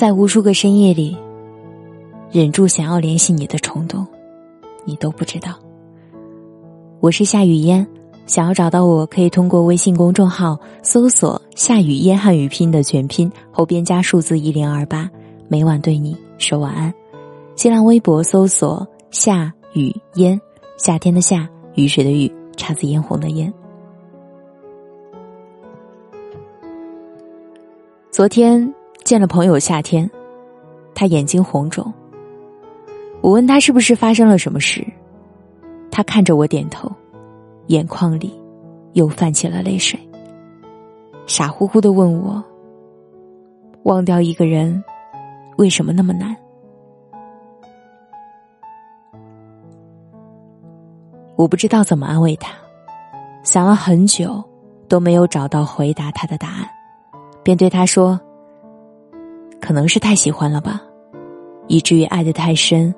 [0.00, 1.14] 在无数个深夜里，
[2.30, 4.06] 忍住想要联系你的冲动，
[4.86, 5.58] 你都不知道。
[7.00, 7.86] 我是夏雨嫣，
[8.24, 15.06] 想要找到我可以通过微信公众号搜索“夏雨嫣汉语拼”的全拼后边加数字一零二八，
[15.48, 16.90] 每晚对你说晚安。
[17.54, 20.40] 新浪微博搜索“夏雨嫣”，
[20.80, 23.52] 夏天的夏，雨水的雨，姹紫嫣红的嫣。
[28.10, 28.79] 昨天。
[29.10, 30.08] 见了朋友夏天，
[30.94, 31.92] 他眼睛红肿。
[33.20, 34.86] 我问他是不是发生了什么事，
[35.90, 36.88] 他看着我点头，
[37.66, 38.40] 眼眶里
[38.92, 39.98] 又泛起了泪水。
[41.26, 42.40] 傻乎乎的问我
[43.82, 44.80] ：“忘掉一个人，
[45.56, 46.36] 为什么那么难？”
[51.34, 52.52] 我不知道怎么安慰他，
[53.42, 54.40] 想了很久
[54.86, 56.70] 都没有找到回答他的答案，
[57.42, 58.16] 便对他说。
[59.70, 60.82] 可能是太喜欢了吧，
[61.68, 62.92] 以至于爱得太深，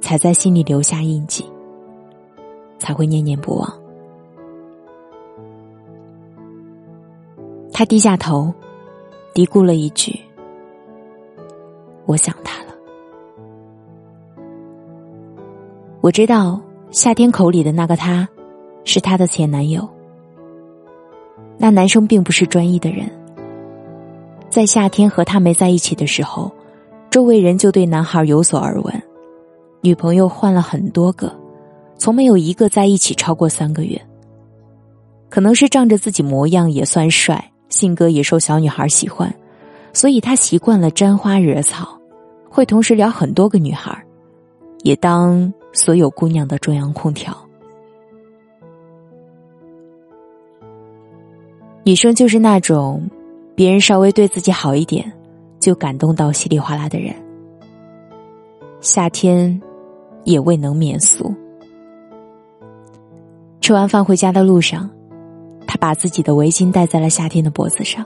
[0.00, 1.48] 才在心里留下印记，
[2.80, 3.72] 才会念念不忘。
[7.72, 8.52] 他低下头，
[9.34, 10.18] 嘀咕了一句
[12.06, 12.74] ：“我想他了。”
[16.02, 18.28] 我知道夏天口里的那个他，
[18.82, 19.88] 是他的前男友。
[21.56, 23.08] 那男生并不是专一的人。
[24.54, 26.48] 在夏天和他没在一起的时候，
[27.10, 29.02] 周围人就对男孩有所耳闻，
[29.80, 31.36] 女朋友换了很多个，
[31.98, 34.00] 从没有一个在一起超过三个月。
[35.28, 39.34] 可能是仗着自己模样也算帅，性格也受小女孩喜欢，
[39.92, 41.98] 所以他习惯了沾花惹草，
[42.48, 44.00] 会同时聊很多个女孩，
[44.84, 47.36] 也当所有姑娘的中央空调。
[51.82, 53.02] 女生就是那种。
[53.54, 55.12] 别人稍微对自己好一点，
[55.60, 57.14] 就感动到稀里哗啦的人。
[58.80, 59.60] 夏天，
[60.24, 61.32] 也未能免俗。
[63.60, 64.90] 吃完饭回家的路上，
[65.66, 68.04] 他把自己的围巾戴在了夏天的脖子上，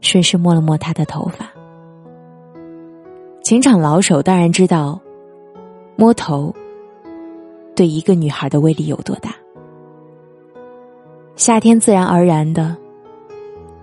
[0.00, 1.46] 顺势摸了摸他的头发。
[3.42, 4.98] 情场老手当然知道，
[5.94, 6.54] 摸头
[7.76, 9.34] 对一个女孩的威力有多大。
[11.36, 12.76] 夏天自然而然的。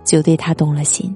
[0.06, 1.14] 就对他动了心。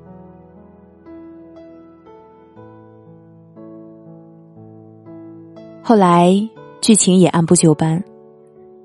[5.82, 6.34] 后来
[6.82, 8.04] 剧情也按部就班，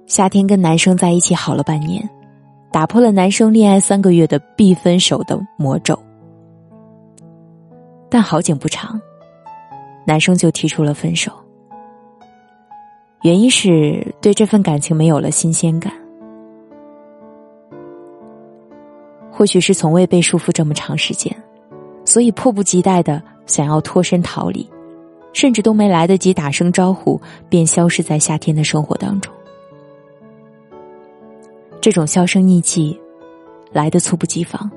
[0.06, 2.08] 夏天跟男生在一起好了半年，
[2.70, 5.98] 打破了男生恋爱三个月的必分手的魔咒。
[8.08, 9.00] 但好景不长，
[10.06, 11.32] 男生就提出了分手，
[13.22, 15.92] 原因是对这份感情没有了新鲜感。
[19.36, 21.36] 或许是从未被束缚这么长时间，
[22.04, 24.64] 所以迫不及待的想要脱身逃离，
[25.32, 29.34] 甚至都没来得及打声招呼，便消失在夏天的生活当中。
[31.80, 32.96] 这种销声匿迹，
[33.72, 34.70] 来的猝不及防。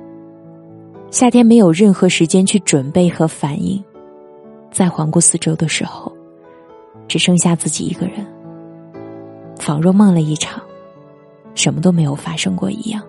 [1.12, 3.82] 夏天没有任何时间去准备和反应，
[4.72, 6.12] 在环顾四周的时候，
[7.08, 8.26] 只剩下自己一个人，
[9.60, 10.60] 仿若梦了一场，
[11.54, 13.04] 什么都没有发生过一样。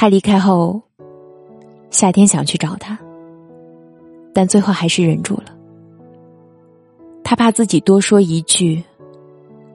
[0.00, 0.80] 他离开后，
[1.90, 2.96] 夏天想去找他，
[4.32, 5.46] 但最后还是忍住了。
[7.24, 8.80] 他怕自己多说一句，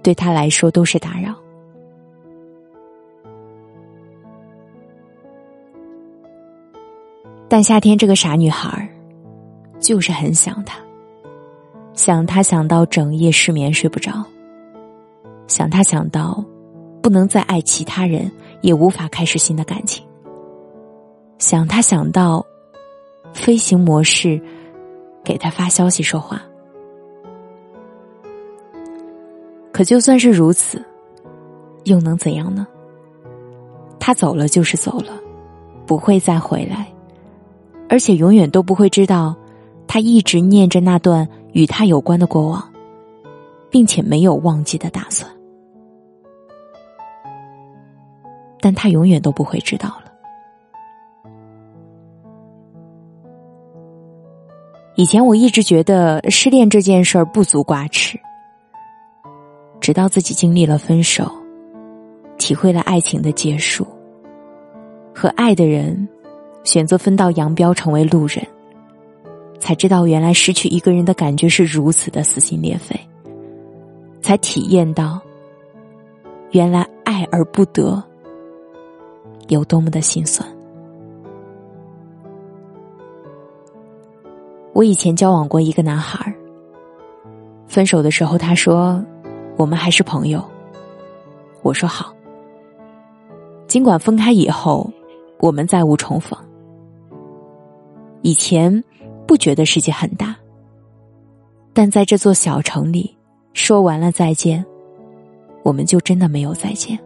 [0.02, 1.36] 对他来说都是打扰。
[7.50, 8.90] 但夏天这个傻女孩，
[9.78, 10.80] 就是很想他，
[11.94, 14.24] 想他想到整夜失眠睡不着，
[15.48, 16.42] 想他想到
[17.02, 18.32] 不能再爱其他人，
[18.62, 20.03] 也无法开始新的感情。
[21.44, 22.46] 想他想到，
[23.34, 24.42] 飞行模式，
[25.26, 26.42] 给他发消息说话。
[29.74, 30.82] 可就算是如此，
[31.84, 32.66] 又能怎样呢？
[34.00, 35.20] 他走了就是走了，
[35.86, 36.88] 不会再回来，
[37.90, 39.36] 而且永远都不会知道，
[39.86, 42.72] 他一直念着那段与他有关的过往，
[43.70, 45.30] 并且没有忘记的打算。
[48.62, 50.03] 但他永远都不会知道了。
[54.96, 58.20] 以前我一直觉得失恋这件事儿不足挂齿，
[59.82, 61.32] 直到自己经历了分手，
[62.38, 63.88] 体会了爱情的结束，
[65.14, 66.08] 和爱的人
[66.64, 68.46] 选择分道扬镳成为路人，
[69.60, 72.96] 才知道原来失去一个人的感觉是如此的撕心裂肺，
[74.22, 75.20] 才体验到
[76.52, 78.02] 原来爱而不得，
[79.48, 80.48] 有多么的心酸。
[84.74, 86.34] 我以前交往过一个男孩儿，
[87.68, 89.04] 分手的时候他说
[89.56, 90.44] ：“我们还是朋友。”
[91.62, 92.14] 我说好。
[93.68, 94.90] 尽管分开以后，
[95.40, 96.38] 我们再无重逢。
[98.22, 98.84] 以前
[99.28, 100.36] 不觉得世界很大，
[101.72, 103.16] 但在这座小城里，
[103.54, 104.64] 说完了再见，
[105.64, 106.98] 我们就真的没有再见。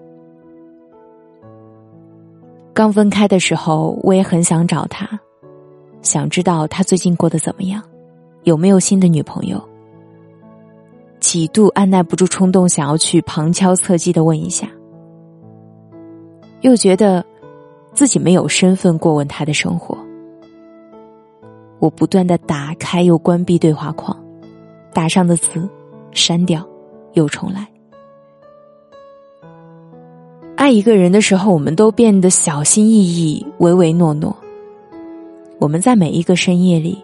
[2.74, 5.20] 刚分开的时候，我也很想找他，
[6.02, 7.84] 想知道他最近过得怎么样，
[8.44, 9.62] 有没有新的女朋友。
[11.20, 14.70] 几度按耐不住冲动，想要去旁敲侧击的问一下，
[16.62, 17.26] 又觉得
[17.94, 19.98] 自己没有身份过问他的生活。
[21.80, 24.18] 我不断的打开又关闭对话框，
[24.94, 25.68] 打上的字
[26.12, 26.66] 删掉，
[27.14, 27.68] 又重来。
[30.56, 34.36] 爱一个人的时候，我们都变得小心翼翼、唯唯诺诺。
[35.60, 37.04] 我们在每一个深夜里，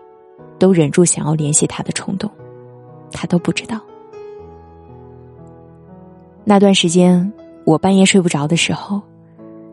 [0.60, 2.30] 都忍住想要联系他的冲动，
[3.12, 3.80] 他都不知道。
[6.44, 7.32] 那段时间，
[7.66, 9.02] 我半夜睡不着的时候，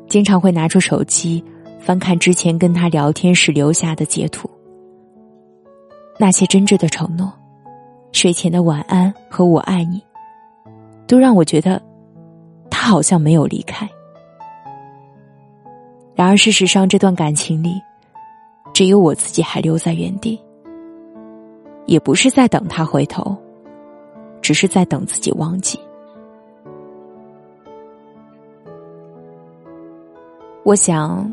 [0.09, 1.44] 经常会拿出手机
[1.79, 4.49] 翻看之前跟他聊天时留下的截图。
[6.19, 7.32] 那些真挚的承诺，
[8.12, 10.00] 睡前的晚安和我爱你，
[11.06, 11.81] 都让我觉得
[12.71, 13.88] 他好像没有离开。
[16.15, 17.75] 然而事实上，这段感情里，
[18.81, 20.41] 只有我自己还留在原地。
[21.85, 23.37] 也不是在等他回头，
[24.41, 25.79] 只是在等自己忘记。
[30.65, 31.31] 我想，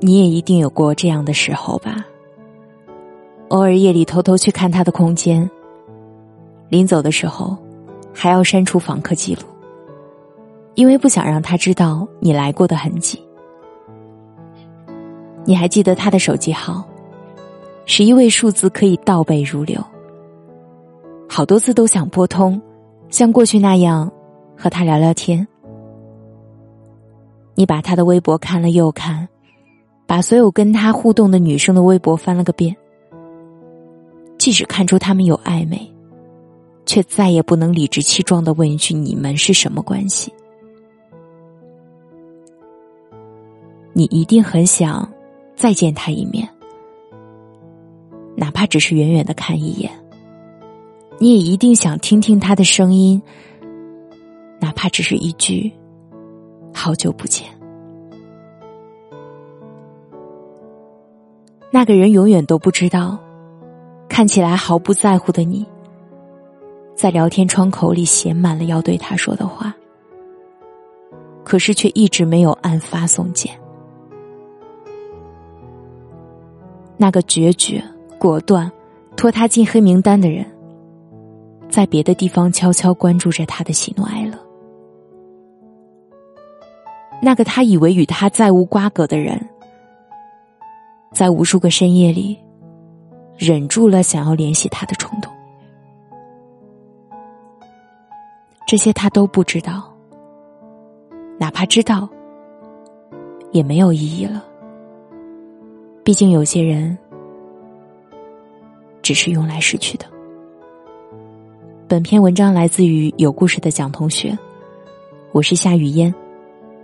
[0.00, 2.04] 你也一定有过这样的时候吧。
[3.50, 5.48] 偶尔夜里偷偷去看他的空间，
[6.68, 7.56] 临走的时候，
[8.12, 9.42] 还要删除访客记录，
[10.74, 13.24] 因为不想让他知道你来过的痕迹。
[15.44, 16.86] 你还记得他的手机号，
[17.84, 19.82] 十一位数字可以倒背如流，
[21.28, 22.60] 好多次都想拨通，
[23.08, 24.10] 像过去那样
[24.56, 25.46] 和他聊聊天。
[27.54, 29.28] 你把他的微博看了又看，
[30.06, 32.74] 把所有跟他互动的女生的微博翻了个遍。
[34.38, 35.92] 即使看出他们有暧昧，
[36.86, 40.32] 却再也不能理直气壮的问一句：“你们是什么关系？”
[43.92, 45.06] 你一定很想
[45.62, 46.48] 再见他一面，
[48.34, 49.88] 哪怕只是远远的看一眼。
[51.20, 53.22] 你也一定想听听他的声音，
[54.58, 55.72] 哪怕只是一句。
[56.74, 57.46] 好久不见，
[61.70, 63.16] 那个人永远都不知道，
[64.08, 65.64] 看起来毫不在乎的你，
[66.96, 69.72] 在聊天窗口里写满了要对他说的话，
[71.44, 73.56] 可是却一直没有按发送键。
[76.96, 77.82] 那个决绝、
[78.18, 78.70] 果断、
[79.16, 80.46] 拖他进黑名单的人，
[81.68, 84.38] 在别的地方悄悄关注着他的喜怒哀乐。
[87.20, 89.48] 那个他以为与他再无瓜葛的人，
[91.12, 92.38] 在无数个深夜里，
[93.36, 95.32] 忍住了想要联系他的冲动。
[98.66, 99.92] 这些他都不知道，
[101.38, 102.08] 哪怕知道，
[103.50, 104.44] 也没有意义了。
[106.04, 106.98] 毕竟有些人，
[109.02, 110.06] 只是用来失去的。
[111.86, 114.36] 本篇文章来自于有故事的蒋同学，
[115.30, 116.12] 我是夏雨嫣。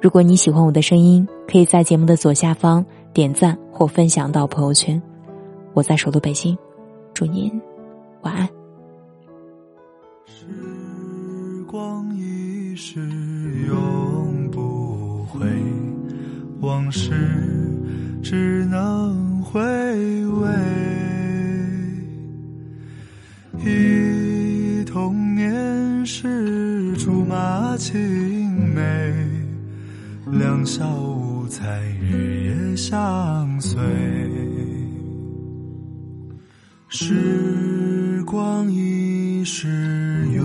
[0.01, 5.03] 如果你喜欢我的声音，可以在节目的左下方点赞或分享到朋友圈。
[5.75, 6.57] 我在首都北京，
[7.13, 7.51] 祝您
[8.23, 8.49] 晚安。
[10.27, 10.47] 时
[11.67, 13.01] 光一逝
[13.67, 15.41] 永不回，
[16.61, 17.11] 往事
[18.23, 19.61] 只能回
[20.27, 20.49] 味。
[23.65, 29.13] 忆童年时竹马青梅。
[30.31, 33.79] 两小无猜，日夜相随。
[36.91, 40.45] 时光一逝永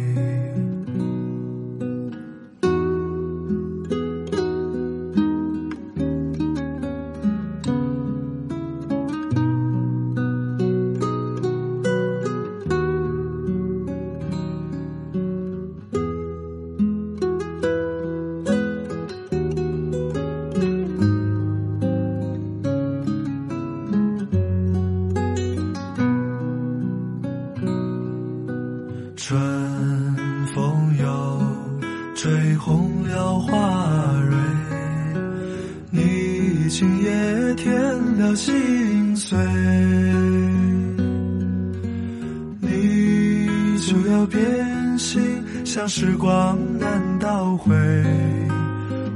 [44.51, 47.73] 天心像时光难倒回。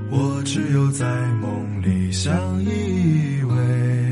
[0.09, 1.05] 我只有在
[1.41, 4.04] 梦里相依偎。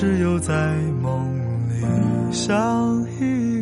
[0.00, 1.28] 只有在梦
[1.68, 3.57] 里相依